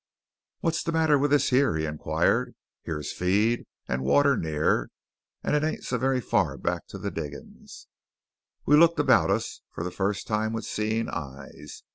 "What's 0.61 0.81
the 0.81 0.91
matter 0.91 1.19
with 1.19 1.29
this 1.29 1.51
here?" 1.51 1.75
he 1.75 1.85
inquired. 1.85 2.55
"Here's 2.81 3.11
feed, 3.13 3.67
and 3.87 4.01
water 4.03 4.35
near, 4.35 4.89
and 5.43 5.55
it 5.55 5.63
ain't 5.63 5.83
so 5.83 5.99
very 5.99 6.19
far 6.19 6.57
back 6.57 6.87
to 6.87 6.97
the 6.97 7.11
diggings." 7.11 7.85
We 8.65 8.77
looked 8.77 8.97
about 8.99 9.29
us, 9.29 9.61
for 9.69 9.83
the 9.83 9.91
first 9.91 10.25
time 10.25 10.53
with 10.53 10.65
seeing 10.65 11.07
eyes. 11.07 11.83